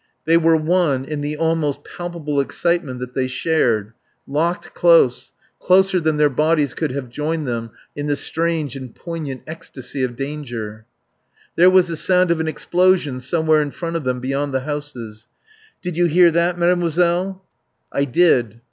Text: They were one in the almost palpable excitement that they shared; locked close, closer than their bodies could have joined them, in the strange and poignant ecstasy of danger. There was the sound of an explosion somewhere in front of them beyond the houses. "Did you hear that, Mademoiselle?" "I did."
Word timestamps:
They 0.25 0.35
were 0.35 0.55
one 0.57 1.05
in 1.05 1.21
the 1.21 1.37
almost 1.37 1.83
palpable 1.83 2.39
excitement 2.41 2.99
that 3.01 3.13
they 3.13 3.27
shared; 3.27 3.93
locked 4.25 4.73
close, 4.73 5.31
closer 5.59 5.99
than 6.01 6.17
their 6.17 6.27
bodies 6.31 6.73
could 6.73 6.91
have 6.91 7.07
joined 7.11 7.47
them, 7.47 7.69
in 7.95 8.07
the 8.07 8.15
strange 8.15 8.75
and 8.75 8.95
poignant 8.95 9.43
ecstasy 9.45 10.01
of 10.03 10.15
danger. 10.15 10.87
There 11.55 11.69
was 11.69 11.87
the 11.89 11.95
sound 11.97 12.31
of 12.31 12.39
an 12.39 12.47
explosion 12.47 13.19
somewhere 13.19 13.61
in 13.61 13.69
front 13.69 13.95
of 13.95 14.03
them 14.03 14.19
beyond 14.19 14.55
the 14.55 14.61
houses. 14.61 15.27
"Did 15.83 15.95
you 15.95 16.07
hear 16.07 16.31
that, 16.31 16.57
Mademoiselle?" 16.57 17.43
"I 17.91 18.05
did." 18.05 18.59